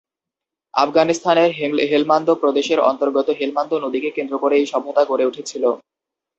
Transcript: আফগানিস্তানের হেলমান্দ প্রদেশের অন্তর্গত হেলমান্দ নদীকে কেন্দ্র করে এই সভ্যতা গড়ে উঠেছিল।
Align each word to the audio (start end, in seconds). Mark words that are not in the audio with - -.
আফগানিস্তানের 0.73 1.49
হেলমান্দ 1.91 2.27
প্রদেশের 2.33 2.79
অন্তর্গত 2.81 3.27
হেলমান্দ 3.39 3.71
নদীকে 3.75 4.09
কেন্দ্র 4.11 4.35
করে 4.37 4.55
এই 4.57 4.65
সভ্যতা 4.65 5.03
গড়ে 5.05 5.27
উঠেছিল। 5.27 5.63